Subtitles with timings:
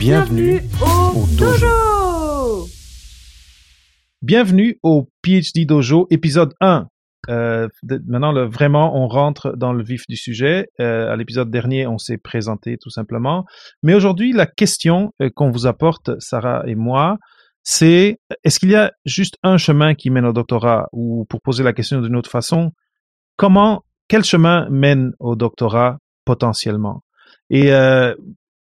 [0.00, 0.60] Bienvenue.
[0.80, 1.66] au, au dojo.
[1.66, 2.66] dojo.
[4.22, 6.86] Bienvenue au PhD Dojo, épisode 1.
[7.28, 10.68] Euh, de- maintenant, le- vraiment, on rentre dans le vif du sujet.
[10.80, 13.44] Euh, à l'épisode dernier, on s'est présenté tout simplement.
[13.82, 17.18] Mais aujourd'hui, la question euh, qu'on vous apporte, Sarah et moi,
[17.62, 20.88] c'est est-ce qu'il y a juste un chemin qui mène au doctorat?
[20.92, 22.70] Ou pour poser la question d'une autre façon,
[23.36, 27.02] comment, quel chemin mène au doctorat potentiellement?
[27.50, 28.14] Et euh,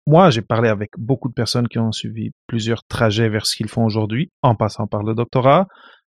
[0.07, 3.69] moi, j'ai parlé avec beaucoup de personnes qui ont suivi plusieurs trajets vers ce qu'ils
[3.69, 5.67] font aujourd'hui, en passant par le doctorat.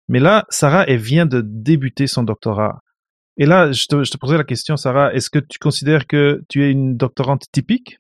[0.09, 2.81] Mais là, Sarah, elle vient de débuter son doctorat.
[3.37, 6.43] Et là, je te, je te posais la question, Sarah, est-ce que tu considères que
[6.49, 7.99] tu es une doctorante typique?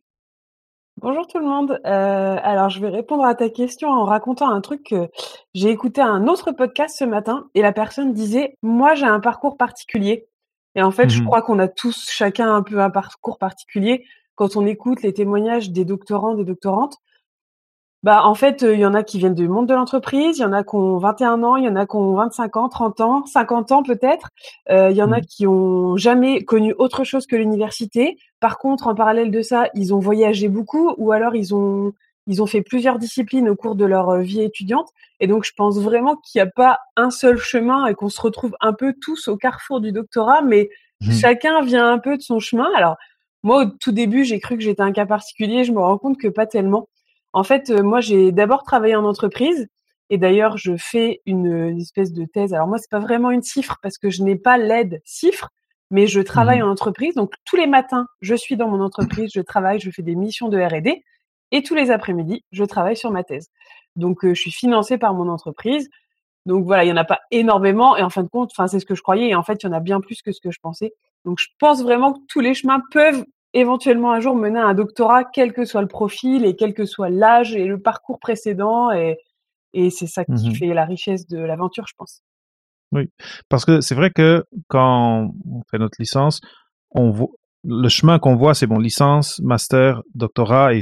[1.01, 1.81] Bonjour tout le monde.
[1.87, 5.09] Euh, alors je vais répondre à ta question en racontant un truc que
[5.55, 9.19] j'ai écouté à un autre podcast ce matin et la personne disait moi j'ai un
[9.20, 10.27] parcours particulier.
[10.75, 11.27] Et en fait je Mhm.
[11.27, 14.05] crois qu'on a tous chacun un peu un parcours particulier
[14.35, 16.97] quand on écoute les témoignages des doctorants des doctorantes.
[18.03, 20.43] Bah en fait euh, il y en a qui viennent du monde de l'entreprise, il
[20.43, 22.69] y en a qui ont 21 ans, il y en a qui ont 25 ans,
[22.69, 24.29] 30 ans, 50 ans peut-être.
[24.71, 25.25] Euh, il y en a Mhm.
[25.29, 28.17] qui ont jamais connu autre chose que l'université.
[28.41, 31.93] Par contre, en parallèle de ça, ils ont voyagé beaucoup ou alors ils ont
[32.29, 34.89] ils ont fait plusieurs disciplines au cours de leur euh, vie étudiante.
[35.21, 38.21] Et donc, je pense vraiment qu'il n'y a pas un seul chemin et qu'on se
[38.21, 41.11] retrouve un peu tous au carrefour du doctorat, mais Mhm.
[41.13, 42.69] chacun vient un peu de son chemin.
[42.77, 42.97] Alors,
[43.43, 45.65] moi, au tout début, j'ai cru que j'étais un cas particulier.
[45.65, 46.89] Je me rends compte que pas tellement.
[47.33, 49.69] En fait, euh, moi, j'ai d'abord travaillé en entreprise.
[50.11, 52.53] Et d'ailleurs, je fais une, espèce de thèse.
[52.53, 55.48] Alors moi, c'est pas vraiment une cifre parce que je n'ai pas l'aide cifre,
[55.91, 56.69] mais je travaille Mhm.
[56.69, 57.14] en entreprise.
[57.14, 60.48] Donc tous les matins, je suis dans mon entreprise, je travaille, je fais des missions
[60.51, 61.03] de R&D,
[61.51, 63.48] et tous les après-midi, je travaille sur ma thèse.
[63.97, 65.89] Donc euh, je suis financée par mon entreprise.
[66.47, 68.80] Donc voilà, il y en a pas énormément, et en fin de compte, enfin c'est
[68.80, 70.41] ce que je croyais, et en fait, il y en a bien plus que ce
[70.41, 70.92] que je pensais.
[71.25, 73.25] Donc je pense vraiment que tous les chemins peuvent
[73.55, 76.85] éventuellement un jour mener à un doctorat, quel que soit le profil et quel que
[76.87, 79.19] soit l'âge et le parcours précédent, et
[79.75, 80.55] et c'est ça qui Mhm.
[80.55, 82.23] fait la richesse de l'aventure, je pense.
[83.49, 86.41] Parce que c'est vrai que quand on fait notre licence,
[86.91, 87.29] on voit,
[87.65, 90.81] le chemin qu'on voit, c'est bon, licence, master, doctorat, et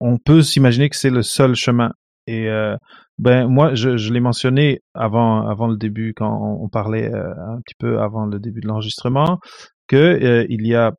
[0.00, 1.92] on peut s'imaginer que c'est le seul chemin.
[2.26, 2.76] Et euh,
[3.18, 7.60] ben moi, je, je l'ai mentionné avant, avant le début, quand on, parlait euh, un
[7.62, 9.40] petit peu avant le début de l'enregistrement,
[9.88, 10.92] que euh, il y a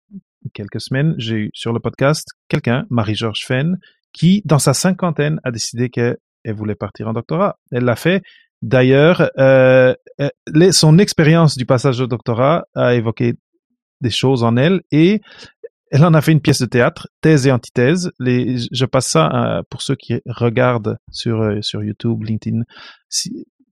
[0.53, 3.77] quelques semaines, j'ai eu sur le podcast quelqu'un, Marie-Georges Fenn,
[4.13, 7.57] qui, dans sa cinquantaine, a décidé qu'elle elle voulait partir en doctorat.
[7.71, 8.23] Elle l'a fait.
[8.61, 13.35] D'ailleurs, euh, euh, son expérience du passage au doctorat a évoqué
[14.01, 15.21] des choses en elle et
[15.91, 18.11] elle en a fait une pièce de théâtre, thèse et antithèse.
[18.19, 22.61] Je passe ça euh, pour ceux qui regardent sur euh, sur YouTube, LinkedIn.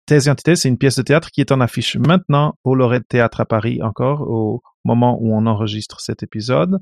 [0.05, 3.01] Thèse et antithèse, c'est une pièce de théâtre qui est en affiche maintenant au Loret
[3.01, 6.77] Théâtre à Paris encore au moment où on enregistre cet épisode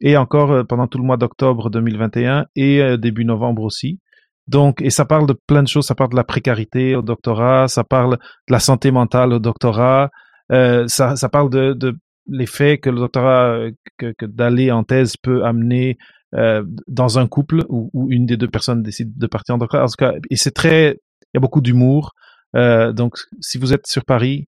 [0.00, 4.00] et encore euh, pendant tout le mois d'octobre 2021 et début novembre aussi.
[4.46, 5.86] Donc, et ça parle de plein de choses.
[5.86, 10.10] Ça parle de la précarité au doctorat, ça parle de la santé mentale au doctorat,
[10.52, 11.96] euh, ça, ça parle de, de
[12.26, 13.68] l'effet que le doctorat,
[13.98, 15.98] que, que d'aller en thèse peut amener
[16.34, 19.84] euh, dans un couple où, où une des deux personnes décide de partir en doctorat.
[19.84, 21.00] En tout cas, et c'est très,
[21.32, 22.12] il y a beaucoup d'humour.
[22.56, 24.46] Euh, donc, si vous êtes sur Paris,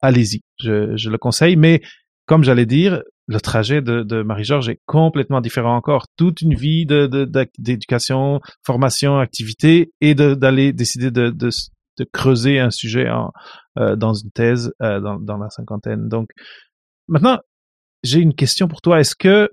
[0.00, 1.56] allez-y, je, je le conseille.
[1.56, 1.80] Mais
[2.26, 6.06] comme j'allais dire, le trajet de, de Marie-Georges est complètement différent encore.
[6.16, 11.50] Toute une vie de, de- d'éducation, formation, activité, et de, d'aller décider de, de,
[11.98, 13.32] de creuser un sujet en,
[13.78, 16.08] euh, dans une thèse euh, dans, dans la cinquantaine.
[16.08, 16.28] Donc,
[17.08, 17.38] maintenant,
[18.02, 19.00] j'ai une question pour toi.
[19.00, 19.50] Est-ce que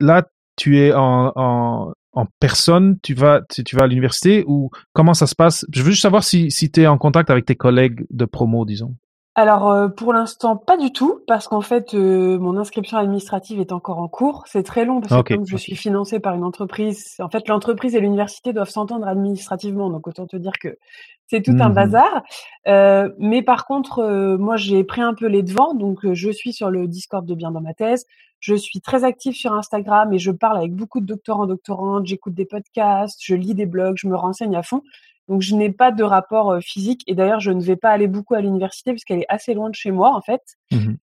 [0.00, 1.92] là, tu es en,
[2.40, 5.66] personne, tu vas, tu, tu vas à l'université ou comment ça se passe?
[5.72, 8.64] Je veux juste savoir si, si tu es en contact avec tes collègues de promo,
[8.64, 8.94] disons.
[9.38, 13.70] Alors euh, pour l'instant pas du tout parce qu'en fait euh, mon inscription administrative est
[13.70, 14.44] encore en cours.
[14.46, 17.94] C'est très long parce que comme je suis financée par une entreprise, en fait l'entreprise
[17.94, 19.90] et l'université doivent s'entendre administrativement.
[19.90, 20.78] Donc autant te dire que
[21.26, 21.74] c'est tout un Mhm.
[21.74, 22.22] bazar.
[22.66, 25.74] Euh, mais par contre euh, moi j'ai pris un peu les devants.
[25.74, 28.06] Donc je suis sur le Discord de Bien dans ma thèse.
[28.40, 32.06] Je suis très active sur Instagram et je parle avec beaucoup de doctorants, doctorantes.
[32.06, 34.80] J'écoute des podcasts, je lis des blogs, je me renseigne à fond.
[35.28, 38.34] Donc je n'ai pas de rapport physique et d'ailleurs je ne vais pas aller beaucoup
[38.34, 40.42] à l'université parce qu'elle est assez loin de chez moi en fait.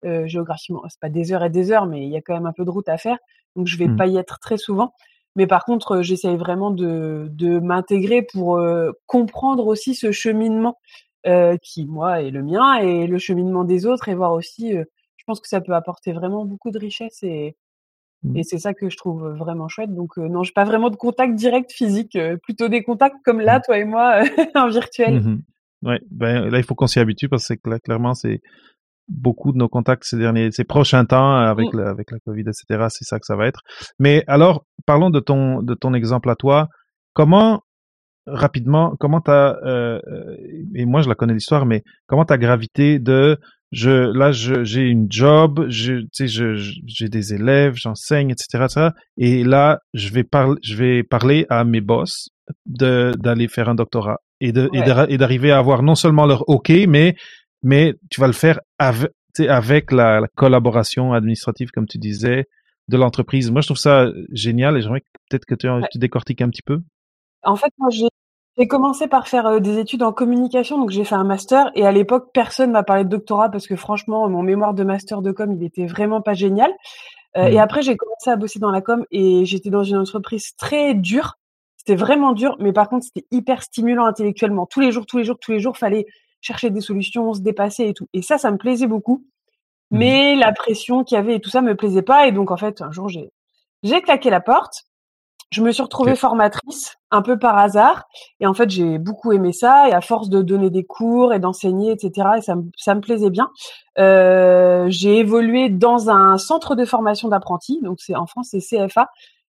[0.06, 2.46] Euh, géographiquement, c'est pas des heures et des heures, mais il y a quand même
[2.46, 3.18] un peu de route à faire,
[3.56, 3.98] donc je vais Mhm.
[3.98, 4.94] pas y être très souvent.
[5.36, 8.62] Mais par contre, j'essaye vraiment de, de m'intégrer pour
[9.08, 10.78] comprendre aussi ce cheminement
[11.62, 15.40] qui, moi, est le mien et le cheminement des autres et voir aussi, je pense
[15.40, 17.56] que ça peut apporter vraiment beaucoup de richesse et,
[18.24, 18.38] Mmh.
[18.38, 19.94] Et c'est ça que je trouve vraiment chouette.
[19.94, 23.60] Donc non, non, j'ai pas vraiment de contact direct physique, plutôt des contacts comme là,
[23.60, 23.62] mmh.
[23.66, 24.24] toi et moi,
[24.56, 25.22] en virtuel.
[25.22, 25.42] Mmh
[25.84, 28.42] ouais, ben là il faut qu'on s'y habitue parce que là, clairement c'est
[29.10, 32.88] beaucoup de nos contacts ces derniers, ces prochains temps avec la, avec la Covid, etc.
[32.90, 33.62] C'est ça que ça va être.
[34.00, 36.70] Mais alors, parlons de ton de ton exemple à toi.
[37.14, 37.64] Comment
[38.26, 40.00] rapidement, comment t'as euh,
[40.76, 43.38] et moi je la connais l'histoire, mais comment t'as gravité de
[43.72, 46.56] je là j'ai une job, je tu sais
[46.86, 48.90] j'ai des élèves, j'enseigne etc., etc.
[49.18, 52.30] Et là je vais parler je vais parler à mes boss
[52.66, 56.72] de d'aller faire un doctorat et de et d'arriver à avoir non seulement leur OK
[56.88, 57.16] mais
[57.64, 62.46] mais tu vas le faire avec avec la, la, collaboration administrative comme tu disais
[62.90, 63.50] de l'entreprise.
[63.52, 66.80] Moi je trouve ça génial et j'aimerais peut-être que tu, tu décortiques un petit peu.
[67.44, 68.10] En fait, moi, j'ai
[68.58, 71.72] j'ai commencé par faire euh, des études en communication, donc j'ai fait un master.
[71.76, 75.22] Et à l'époque, personne m'a parlé de doctorat parce que franchement, mon mémoire de master
[75.22, 76.72] de com, il était vraiment pas génial.
[77.36, 77.60] Euh, et mmh.
[77.60, 81.38] après, j'ai commencé à bosser dans la com et j'étais dans une entreprise très dure.
[81.78, 84.68] C'était vraiment dur, mais par contre, c'était hyper stimulant intellectuellement.
[84.68, 86.06] Tous les jours, tous les jours, tous les jours, fallait
[86.40, 88.08] chercher des solutions, se dépasser et tout.
[88.14, 89.26] Et ça, ça me plaisait beaucoup.
[89.90, 89.98] Mmh.
[89.98, 92.28] Mais la pression qu'il y avait et tout ça me plaisait pas.
[92.28, 93.32] Et donc, en fait, un jour, j'ai,
[93.82, 94.84] j'ai claqué la porte.
[95.54, 98.06] Je me suis retrouvée formatrice un peu par hasard
[98.40, 101.38] et en fait j'ai beaucoup aimé ça et à force de donner des cours et
[101.38, 103.52] d'enseigner etc et ça me, ça me plaisait bien.
[104.00, 109.10] Euh, j'ai évolué dans un centre de formation d'apprentis donc c'est en France c'est CFA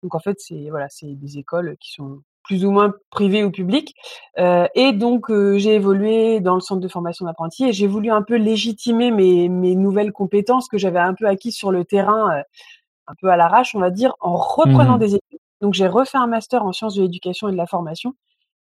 [0.04, 3.52] donc en fait c'est voilà c'est des écoles qui sont plus ou moins privées ou
[3.52, 3.96] publiques
[4.38, 8.12] euh, et donc euh, j'ai évolué dans le centre de formation d'apprentis et j'ai voulu
[8.12, 12.44] un peu légitimer mes, mes nouvelles compétences que j'avais un peu acquises sur le terrain
[13.08, 16.20] un peu à l'arrache on va dire en reprenant mmh des études donc j'ai refait
[16.20, 18.14] un master en sciences de l'éducation et de la formation.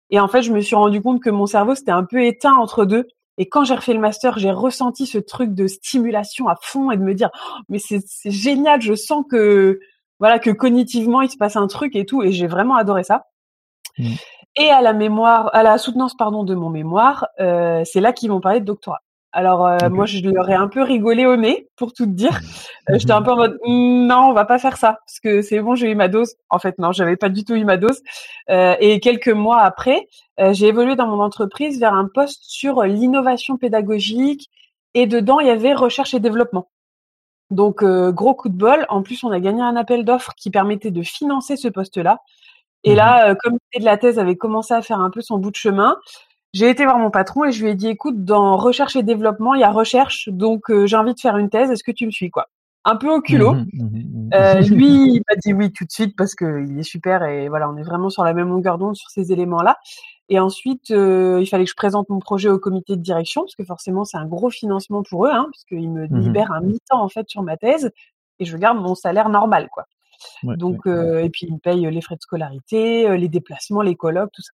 [0.09, 2.55] Et en fait, je me suis rendu compte que mon cerveau s'était un peu éteint
[2.55, 3.05] entre deux.
[3.37, 6.97] Et quand j'ai refait le master, j'ai ressenti ce truc de stimulation à fond et
[6.97, 9.79] de me dire «Oh, mais c'est génial, je sens que
[10.17, 13.27] voilà que cognitivement il se passe un truc et tout et j'ai vraiment adoré ça.
[13.99, 14.13] Mmh.
[14.55, 18.31] Et à la mémoire, à la soutenance pardon de mon mémoire, euh, c'est là qu'ils
[18.31, 19.03] m'ont parlé de doctorat.
[19.35, 22.39] Alors euh, moi je leur ai un peu rigolé au nez pour tout te dire.
[22.91, 25.41] Euh, j'étais un peu en mode «Mmh, non on va pas faire ça parce que
[25.41, 26.35] c'est bon j'ai eu ma dose.
[26.51, 28.03] En fait non j'avais pas du tout eu ma dose.
[28.51, 30.07] Euh, et quelques mois après
[30.51, 34.51] j'ai évolué dans mon entreprise vers un poste sur l'innovation pédagogique
[34.93, 36.69] et dedans il y avait recherche et développement.
[37.49, 38.85] Donc gros coup de bol.
[38.89, 42.19] En plus on a gagné un appel d'offres qui permettait de financer ce poste là.
[42.83, 45.39] Et mmh là, comme l'idée de la thèse avait commencé à faire un peu son
[45.39, 45.97] bout de chemin,
[46.55, 49.55] j'ai été voir mon patron et je lui ai dit, écoute, dans recherche et développement,
[49.55, 51.69] il y a recherche, donc euh, j'ai envie de faire une thèse.
[51.69, 52.47] Est-ce que tu me suis, quoi?
[52.85, 53.55] Un peu au culot.
[53.55, 56.83] Mmh mmh mmh euh, lui, il m'a dit oui tout de suite parce qu'il est
[56.83, 59.77] super et voilà, on est vraiment sur la même longueur d'onde sur ces éléments-là.
[60.29, 63.55] Et ensuite, euh, il fallait que je présente mon projet au comité de direction parce
[63.55, 67.03] que forcément, c'est un gros financement pour eux, hein, parce qu'ils me libèrent un mi-temps
[67.03, 67.91] en fait sur ma thèse
[68.39, 69.87] et je garde mon salaire normal, quoi.
[70.43, 74.41] Donc, et puis ils me payent les frais de scolarité, les déplacements, les colloques, tout
[74.41, 74.51] ça.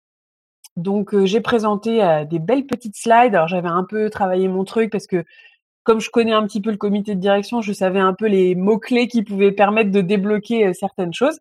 [0.78, 3.36] Donc j'ai présenté des belles petites slides.
[3.36, 5.24] Alors j'avais un peu travaillé mon truc parce que
[5.84, 8.56] comme je connais un petit peu le comité de direction, je savais un peu les
[8.56, 11.40] mots clés qui pouvaient permettre de débloquer certaines choses.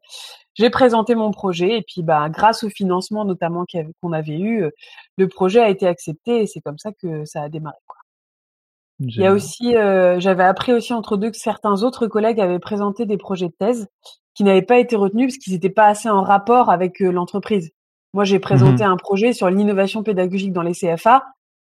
[0.55, 3.65] J'ai présenté mon projet et puis bah grâce au financement notamment
[4.01, 4.65] qu'on avait eu,
[5.17, 7.77] le projet a été accepté et c'est comme ça que ça a démarré.
[7.87, 7.99] Quoi.
[8.99, 13.07] Il y a aussi, j'avais appris aussi entre deux que certains autres collègues avaient présenté
[13.07, 13.89] des projets de thèse
[14.35, 17.71] qui n'avaient pas été retenus parce qu'ils n'étaient pas assez en rapport avec l'entreprise.
[18.13, 21.25] Moi, j'ai présenté mmh un projet sur l'innovation pédagogique dans les CFA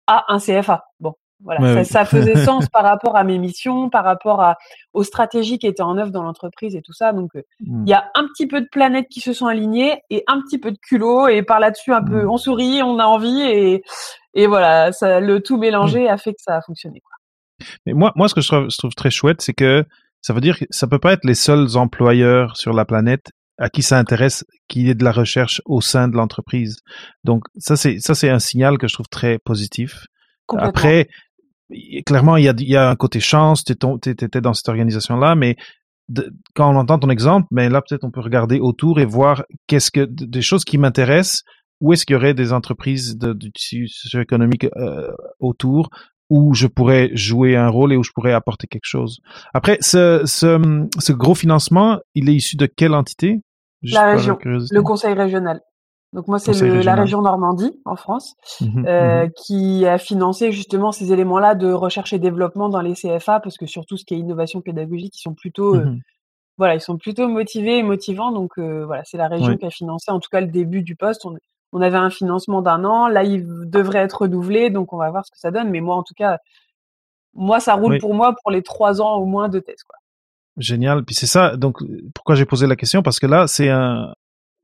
[0.07, 0.85] à un CFA.
[1.01, 4.57] Bon, voilà, ça, faisait sens par rapport à mes missions, par rapport à,
[4.93, 7.13] aux stratégies qui étaient en œuvre dans l'entreprise et tout ça.
[7.13, 7.85] Donc, mmh.
[7.87, 10.59] il y a un petit peu de planètes qui se sont alignées et un petit
[10.59, 12.31] peu de culot et par là-dessus un peu, mmh.
[12.31, 13.83] on sourit, on a envie et,
[14.35, 17.01] et voilà, ça, le tout mélangé a fait que ça a fonctionné.
[17.01, 17.15] Quoi.
[17.87, 19.85] Mais moi, moi, ce que je trouve, je trouve très chouette, c'est que
[20.21, 23.71] ça veut dire que ça peut pas être les seuls employeurs sur la planète à
[23.71, 26.79] qui ça intéresse qu'il y ait de la recherche au sein de l'entreprise.
[27.23, 30.07] Donc ça c'est ça c'est un signal que je trouve très positif.
[30.49, 31.09] Après
[32.07, 35.17] clairement il y a il y a un côté chance, tu étais dans cette organisation
[35.17, 35.57] là mais
[36.55, 39.45] quand on entend ton exemple, mais ben là peut-être on peut regarder autour et voir
[39.67, 41.45] qu'est-ce que des choses qui m'intéressent,
[41.81, 45.89] où est-ce qu'il y aurait des entreprises de, du tissu socio-économique euh, autour
[46.31, 49.21] où je pourrais jouer un rôle et où je pourrais apporter quelque chose.
[49.53, 53.41] Après, ce, ce, ce gros financement, il est issu de quelle entité?
[53.83, 55.61] La région, le conseil régional.
[56.15, 56.53] Donc moi, c'est
[56.85, 61.73] la région Normandie en France mmh euh, mmh qui a financé justement ces éléments-là de
[61.73, 65.23] recherche et développement dans les CFA, parce que surtout ce qui est innovation pédagogique, ils
[65.23, 66.01] sont plutôt euh, mmh
[66.57, 68.31] voilà, ils sont plutôt motivés et motivants.
[68.31, 71.27] Donc voilà, c'est la région qui a financé en tout cas le début du poste.
[71.27, 71.37] On,
[71.75, 73.09] on avait un financement d'un an.
[73.09, 75.71] Là, il devrait être renouvelé, donc on va voir ce que ça donne.
[75.71, 76.39] Mais moi, en tout cas,
[77.35, 79.99] moi, ça roule pour moi pour les trois ans au moins de thèse, quoi.
[80.57, 81.05] Génial.
[81.05, 81.57] Puis c'est ça.
[81.57, 81.79] Donc,
[82.15, 83.03] pourquoi j'ai posé la question?
[83.03, 84.15] Parce que là, c'est un,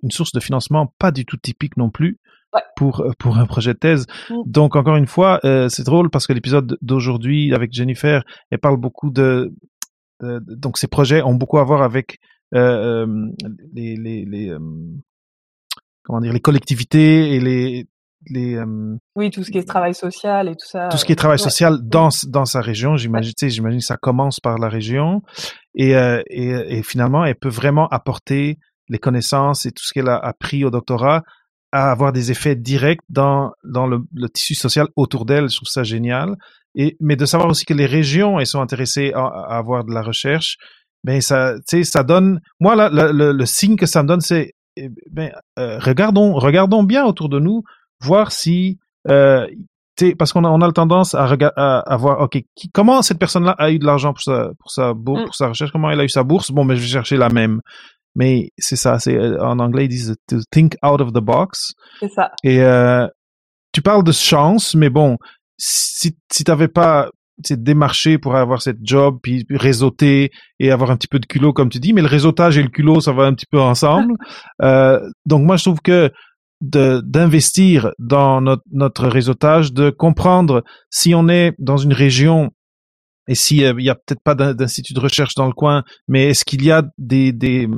[0.04, 2.18] une source de financement pas du tout typique non plus
[2.76, 4.06] pour pour un projet de thèse.
[4.30, 4.42] Mm.
[4.46, 8.76] Donc, encore une fois, euh, c'est drôle parce que l'épisode d'aujourd'hui avec Jennifer, elle parle
[8.76, 9.52] beaucoup de,
[10.20, 12.20] donc ces projets ont beaucoup à voir avec
[12.54, 13.26] euh, euh
[13.72, 14.56] les les, les
[16.10, 17.86] comment dire les collectivités et les
[18.28, 21.12] les euh, oui tout ce qui est travail social et tout ça tout ce qui
[21.12, 24.58] est travail social dans dans sa région j'imagine tu sais j'imagine que ça commence par
[24.58, 25.22] la région
[25.74, 30.08] et, euh, et, et finalement elle peut vraiment apporter les connaissances et tout ce qu'elle
[30.08, 31.22] a appris au doctorat
[31.72, 35.48] à avoir des effets directs dans dans le, le tissu social autour d'elle.
[35.48, 36.34] Je trouve ça génial.
[36.74, 39.92] Et mais de savoir aussi que les régions elles sont intéressées à, à avoir de
[39.92, 40.56] la recherche
[41.04, 44.20] ben ça tu sais ça donne moi là le, le signe que ça me donne
[44.20, 47.62] c'est eh ben, euh, regardons, regardons bien autour de nous,
[48.00, 49.46] voir si, euh,
[50.18, 52.40] parce qu'on a, on a tendance à, à, voir, ok,
[52.72, 55.24] comment cette personne-là a eu de l'argent pour sa, pour sa bourse, mm.
[55.26, 56.50] pour sa recherche, comment elle a eu sa bourse?
[56.50, 57.60] Bon, mais je vais chercher la même.
[58.16, 61.74] Mais c'est ça, c'est euh, en anglais ils disent to think out of the box.
[62.00, 62.32] C'est ça.
[62.42, 63.06] Et euh,
[63.72, 65.16] tu parles de chance, mais bon,
[65.58, 67.19] si si t'avais pas c'est
[67.50, 71.68] démarcher pour avoir cette job, puis réseauter et avoir un petit peu de culot, comme
[71.68, 71.92] tu dis.
[71.92, 74.14] Mais le réseautage et le culot, ça va un petit peu ensemble.
[74.62, 76.10] euh, donc moi, je trouve que
[76.60, 82.50] d'investir dans notre, notre réseautage, de comprendre si on est dans une région
[83.28, 86.28] et s'il euh, il y a peut-être pas d'institut de recherche dans le coin, mais
[86.28, 87.68] est-ce qu'il y a des, des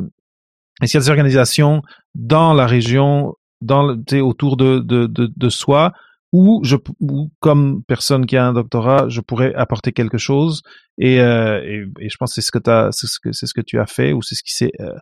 [0.80, 1.82] est-ce qu'il y a des organisations
[2.14, 5.92] dans la région, dans autour de, de, de, de soi
[6.32, 10.62] ou je ou comme personne qui a un doctorat, je pourrais apporter quelque chose.
[10.98, 13.46] Et, euh, et, et, je pense que c'est ce que tu c'est ce que c'est
[13.46, 14.92] ce que tu as fait ou c'est ce qui s'est euh,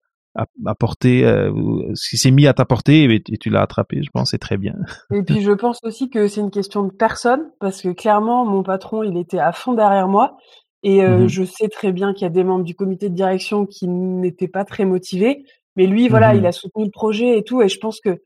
[0.67, 1.51] apporté euh,
[1.95, 4.75] ce qui s'est mis à t'apporter et, tu l'as attrapé, je pense c'est très bien.
[5.15, 8.63] Et puis je pense aussi que c'est une question de personne parce que clairement mon
[8.63, 10.37] patron, il était à fond derrière moi.
[10.83, 13.15] Et euh, mmh je sais très bien qu'il y a des membres du comité de
[13.15, 15.45] direction qui n'étaient pas très motivés,
[15.77, 18.23] mais lui voilà, mmh il a soutenu le projet et tout et je pense que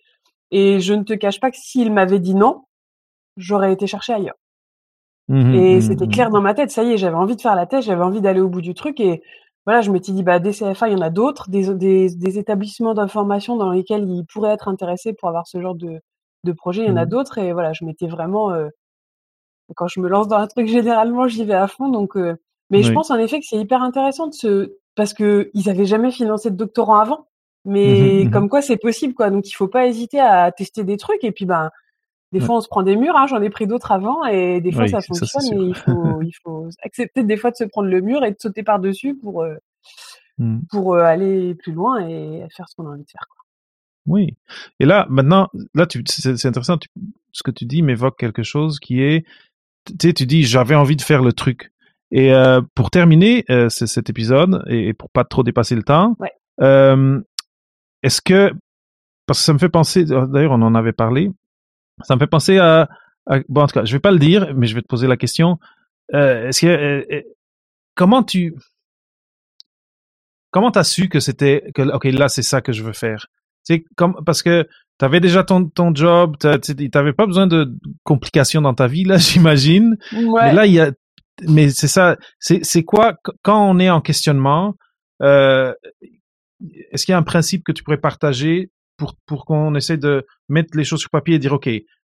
[0.51, 2.63] et je ne te cache pas que s'il m'avait dit non,
[3.37, 4.37] j'aurais été chercher ailleurs.
[5.29, 6.33] Mmh et mmh c'était clair mmh.
[6.33, 8.41] dans ma tête, ça y est, j'avais envie de faire la thèse, j'avais envie d'aller
[8.41, 9.23] au bout du truc et
[9.65, 12.39] voilà, je m'étais dit bah des CFA, il y en a d'autres, des, des, des
[12.39, 16.01] établissements d'information dans lesquels ils pourraient être intéressés pour avoir ce genre de,
[16.45, 18.69] de projet, il y en a d'autres et voilà, je m'étais vraiment euh,
[19.77, 22.37] quand je me lance dans un truc généralement, j'y vais à fond donc euh,
[22.71, 25.85] mais je pense en effet que c'est hyper intéressant de se parce que ils avaient
[25.87, 27.29] jamais financé de doctorant avant,
[27.65, 29.31] mais comme quoi c'est possible quoi.
[29.31, 31.71] Donc il faut pas hésiter à tester des trucs et puis ben
[32.35, 33.17] des fois, on se prend des murs.
[33.17, 35.57] Hein, J'en ai pris d'autres avant et des fois, ça fonctionne.
[35.57, 38.37] mais il faut, il faut accepter des fois de se prendre le mur et de
[38.39, 39.55] sauter par dessus pour euh,
[40.39, 40.63] mmh.
[40.69, 43.27] pour euh, aller plus loin et faire ce qu'on a envie de faire.
[43.31, 43.45] Quoi.
[44.07, 44.37] Oui.
[44.81, 46.77] Et là, maintenant, là, c'est intéressant.
[47.31, 49.25] ce que tu dis m'évoque quelque chose qui est,
[49.87, 51.73] tu sais, tu dis, j'avais envie de faire le truc.
[52.11, 56.33] Et euh, pour terminer cet épisode et, pour pas trop dépasser le temps, ouais.
[58.03, 58.53] est-ce que
[59.27, 61.31] parce que ça me fait penser, d'ailleurs, on en avait parlé,
[62.03, 62.89] ça me fait penser à,
[63.49, 65.17] bon en tout cas, je vais pas le dire, mais je vais te poser la
[65.17, 65.59] question.
[66.15, 67.23] Euh, est-ce que euh, euh,
[67.95, 68.55] comment tu
[70.51, 73.27] comment t'as su que c'était que ok là c'est ça que je veux faire?
[73.63, 78.61] C'est comme parce que tu avais déjà ton ton job t'avais pas besoin de complications
[78.61, 79.97] dans ta vie là j'imagine.
[80.13, 80.93] Mais là il y a
[81.49, 84.77] mais c'est ça c'est c'est quoi quand on est en questionnement
[85.23, 85.73] euh,
[86.91, 90.27] est-ce qu'il y a un principe que tu pourrais partager pour, pour qu'on essaie de
[90.49, 91.69] mettre les choses sur papier et dire, OK,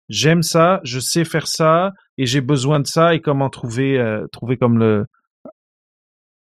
[0.08, 4.26] j'aime ça, je sais faire ça, et j'ai besoin de ça, et comment trouver, euh,
[4.32, 5.06] trouver comme le,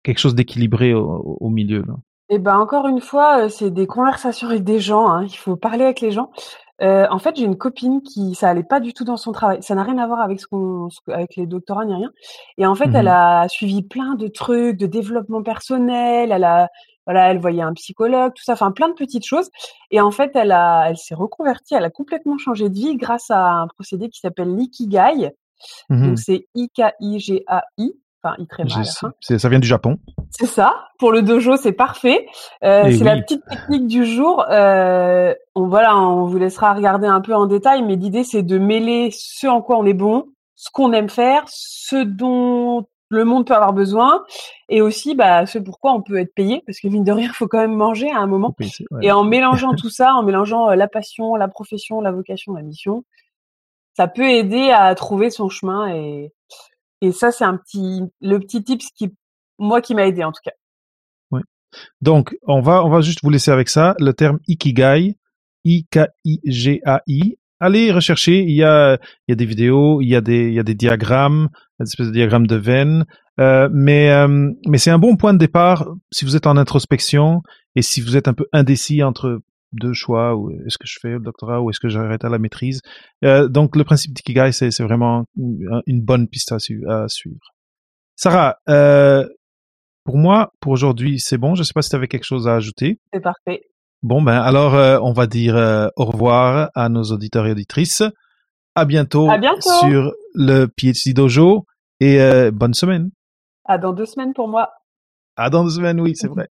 [0.03, 1.83] quelque chose d'équilibré au, au, milieu.
[1.87, 1.95] Là.
[2.29, 5.07] Et eh ben encore une fois, euh, c'est des conversations avec des gens.
[5.07, 6.31] Hein, il faut parler avec les gens.
[6.81, 9.61] Euh, en fait, j'ai une copine qui, ça allait pas du tout dans son travail.
[9.61, 12.11] Ça n'a rien à voir avec ce qu'on, avec les doctorats ni rien.
[12.57, 16.31] Et en fait, elle mmh a suivi plein de trucs de développement personnel.
[16.31, 16.69] Elle a,
[17.05, 19.49] voilà, elle voyait un psychologue, tout ça, enfin plein de petites choses.
[19.91, 23.29] Et en fait, elle a, elle s'est reconvertie, elle a complètement changé de vie grâce
[23.29, 25.31] à un procédé qui s'appelle l'ikigai.
[25.89, 27.93] Mmh Donc c'est I-K-I-G-A-I.
[28.25, 28.85] Enfin, il très mal.
[29.19, 29.97] Ça vient du Japon.
[30.29, 30.87] C'est ça.
[30.97, 32.25] Pour le dojo, c'est parfait.
[32.63, 34.45] Euh, c'est la petite technique du jour.
[34.49, 38.57] Euh, on voilà, on vous laissera regarder un peu en détail, mais l'idée c'est de
[38.57, 43.47] mêler ce en quoi on est bon, ce qu'on aime faire, ce dont le monde
[43.47, 44.23] peut avoir besoin
[44.69, 47.33] et aussi bah ce pourquoi on peut être payé parce que mine de rien il
[47.33, 48.55] faut quand même manger à un moment
[49.01, 52.61] et en mélangeant tout ça en mélangeant euh, la passion la profession la vocation la
[52.61, 53.03] mission
[53.95, 56.33] ça peut aider à trouver son chemin et
[57.01, 59.13] et ça c'est un petit le petit tips qui
[59.59, 60.53] moi qui m'a aidé en tout cas
[61.31, 61.41] oui
[62.01, 63.95] Donc, on va, on va juste vous laisser avec ça.
[63.99, 65.17] Le terme Ikigai,
[65.63, 67.37] I-K-I-G-A-I.
[67.63, 68.41] Allez rechercher.
[68.41, 68.97] Il y a,
[69.29, 71.47] des vidéos, il y a des, des diagrammes,
[71.79, 73.05] des espèces de diagrammes de veine.
[73.39, 77.41] Euh, mais, euh, mais c'est un bon point de départ si vous êtes en introspection
[77.77, 79.39] et si vous êtes un peu indécis entre
[79.71, 82.81] deux choix, est-ce que je fais le doctorat ou est-ce que j'arrête à la maîtrise.
[83.23, 86.57] Euh, donc le principe d'Ikigai, c'est, c'est vraiment une bonne piste à,
[86.89, 87.53] à suivre.
[88.17, 88.57] Sarah,
[90.03, 91.55] pour moi, pour aujourd'hui, c'est bon.
[91.55, 92.99] Je ne sais pas si tu avais quelque chose à ajouter.
[93.13, 93.61] C'est parfait.
[94.03, 98.03] Bon, ben alors, euh, on va dire euh, au revoir à nos auditeurs et auditrices.
[98.75, 99.69] À bientôt, à bientôt.
[99.79, 101.65] sur le PhD Dojo
[102.01, 103.11] et euh, bonne semaine.
[103.63, 104.71] À dans deux semaines pour moi.
[105.37, 106.49] À dans deux semaines, oui, c'est vrai.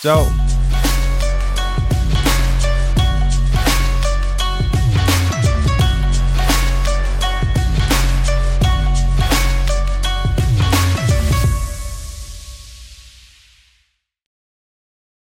[0.00, 0.20] Ciao.